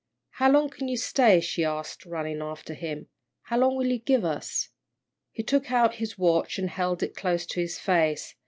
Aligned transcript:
"How 0.31 0.49
long 0.51 0.71
can 0.71 0.87
you 0.87 0.97
stay?" 0.97 1.39
she 1.41 1.63
asked, 1.63 2.07
running 2.07 2.41
after 2.41 2.73
him. 2.73 3.05
"How 3.43 3.59
long 3.59 3.75
will 3.75 3.85
you 3.85 3.99
give 3.99 4.25
us?" 4.25 4.69
He 5.31 5.43
took 5.43 5.71
out 5.71 5.97
his 6.01 6.17
watch, 6.17 6.57
and 6.57 6.71
held 6.71 7.03
it 7.03 7.15
close 7.15 7.45
to 7.45 7.59
his 7.59 7.77
face. 7.77 8.33